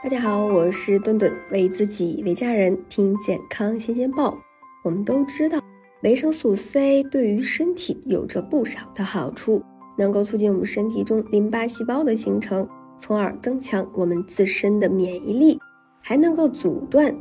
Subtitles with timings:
[0.00, 4.38] 大家好，我是顿顿，为自己为家人听健康新鲜报。
[4.84, 5.60] 我们都知道，
[6.04, 9.60] 维生素 C 对于身体有着不少的好处，
[9.98, 12.66] 能够促进我们身体中淋巴细胞的形成，
[12.96, 15.58] 从而增强我们自身的免疫力，
[16.00, 17.12] 还能够阻断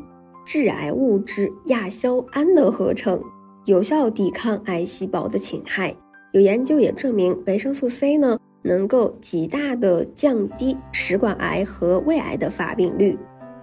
[0.45, 3.19] 致癌物质亚硝胺的合成，
[3.65, 5.95] 有效抵抗癌细胞的侵害。
[6.31, 8.37] 有研究也证明，维生素 C 呢。
[8.61, 13.17] 能够极大的降低食管癌和胃癌的发病率。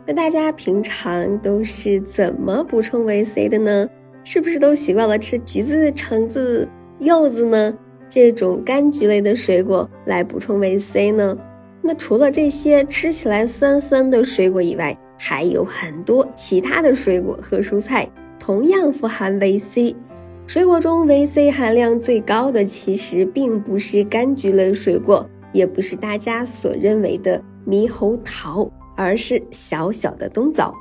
[0.06, 3.88] 那大家平常都是怎么补充维 C 的呢？
[4.22, 6.68] 是不是都习惯了吃橘子、橙子、
[6.98, 7.74] 柚子呢？
[8.08, 11.36] 这种柑橘类的水果来补充维 C 呢？
[11.82, 19.94] 那除了这些吃起来酸酸的水果以外，还有很多其他的水果和蔬菜同样富含维 C。
[20.46, 30.72] 水果中维 C 含量最高的，其实并不是柑橘类水果，也不是大家所认为的猕猴桃，而是小小的冬枣。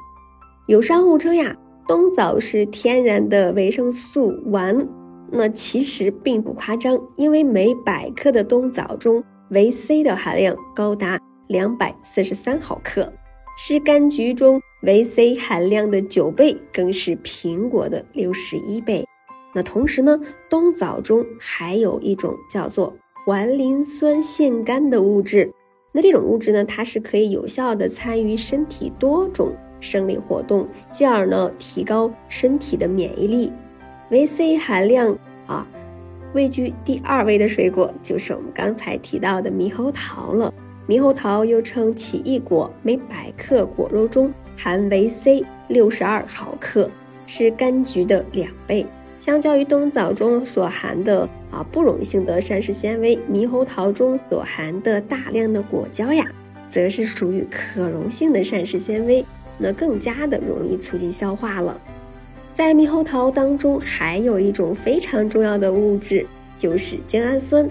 [0.67, 1.55] 有商户称呀，
[1.87, 4.85] 冬枣是天然的维生素丸，
[5.31, 13.11] 那其实并不夸张，因为每百克的冬枣中维 C 的含量高达两百四十三毫克，
[13.57, 19.03] 是柑橘中维 C 含量的九倍，更是苹果的六十一倍。
[19.53, 22.93] 那同时呢，冬枣中还有一种叫做
[23.25, 25.51] 环磷酸腺苷的物质。
[25.91, 33.51] 那这种物质呢，它是可以有效的参与身体多种生理活动，进而呢提高身体的免疫力。
[34.09, 35.67] 维 C 含量啊，
[36.33, 40.51] 位居第二位的水果就是我们刚才提到的猕猴桃了。
[40.87, 46.89] 猕猴桃又称奇异果，每百克果肉中含维 C 六十二毫克，
[47.25, 48.85] 是柑橘的两倍。
[49.23, 56.29] 相较于冬枣中所含的啊不溶性的膳食纤维，猕猴桃中所含的大量的果胶呀，
[56.69, 59.23] 则是属于可溶性的膳食纤维，
[59.57, 61.79] 那更加的容易促进消化了。
[62.53, 66.25] 在猕猴桃当中，还有一种非常重要的物质，
[66.57, 67.65] 就是精氨酸。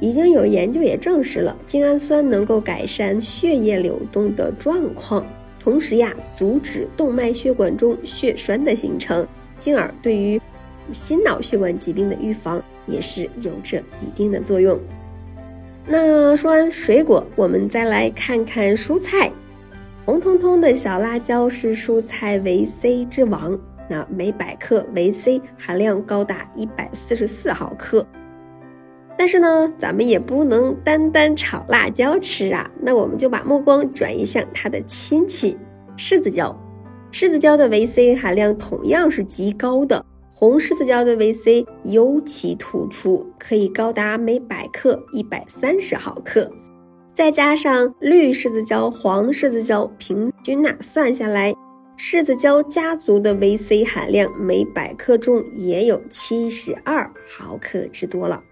[0.00, 5.26] 已经有研究也证实了，精氨酸能够改善血液流动的状况，
[5.60, 9.26] 同时呀，阻止动脉血管中血栓的形成，
[9.58, 10.40] 进而对于
[10.92, 14.78] 心脑血管疾病的预防也是有着一定的作用。
[15.86, 19.30] 那说完水果，我们再来看看蔬菜。
[20.04, 23.58] 红彤彤的小辣椒是蔬菜维 C 之王，
[23.88, 28.06] 那每百克维 C 含量高达一百四十四毫克。
[29.18, 35.56] 但是呢，咱们也不能单单炒辣椒吃啊，那我们就把目光转移向它的亲戚
[35.96, 36.56] 柿子椒。
[37.10, 40.04] 柿子椒的维 C 含量同样是极高的。
[40.38, 46.50] 红柿子椒的维 C 尤其突出，可以高达每百克一百三十毫克，
[47.14, 51.54] 再加上绿柿子椒、黄柿子椒，平均呐算下来，
[51.96, 58.44] 柿子椒家族的维 C 含量每百克中也有七十二毫克之多了。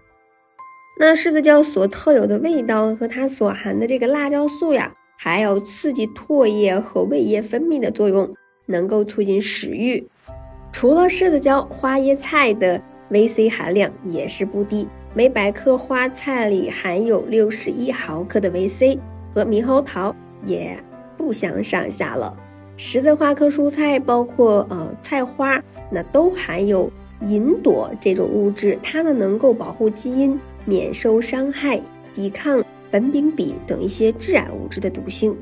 [0.99, 8.33] 那柿子椒所特有的味道和它所含的这个辣椒素呀，还有刺激唾液和胃液分泌的作用，
[8.65, 10.03] 能够促进食欲。
[10.75, 18.99] 除了柿子椒，花椰菜的维 C 含量也是不低，每百克花菜里含有六十一毫克的维 C，
[19.33, 20.13] 和猕猴桃
[20.43, 20.77] 也
[21.15, 22.35] 不相上下了。
[22.75, 31.79] 十字花科蔬菜包括呃菜花，那都含有吲哚这种物质，它们能够保护基因免受伤害，
[32.13, 32.61] 抵抗
[32.91, 35.33] 苯丙芘等一些致癌物质的毒性。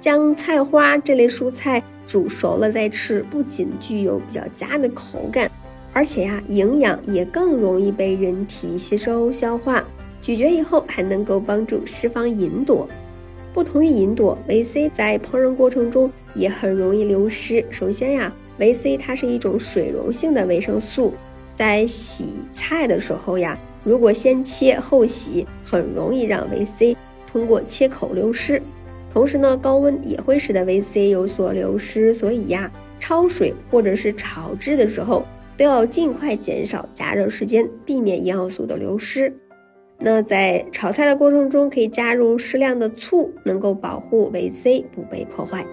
[0.00, 1.80] 将菜花这类蔬菜。
[2.06, 5.50] 煮熟了再吃，不仅具有比较佳的口感，
[5.92, 9.84] 而且呀，营养也更容易被人体吸收消化。
[10.22, 12.86] 咀嚼以后还能够帮助释放吲哚。
[13.52, 17.64] 不同于吲哚，维 C 在烹饪过程中也很容易流失。
[17.70, 21.14] 首先呀，维 C 它是一种水溶性的维生素，
[21.54, 26.96] 在洗菜的时候呀，如果先切后洗，很容易让维 C
[27.30, 28.60] 通过切口流失。
[29.12, 32.70] 同时呢，高温也会使得维 C 有所流失，所以呀，
[33.00, 35.24] 焯水或者是炒制的时候
[35.56, 39.34] 都要尽快减少加热时间，避免营养素的流失。
[39.98, 45.64] 那在炒菜的过程中，可以加入适量的醋，能够保护维 C 不被破坏。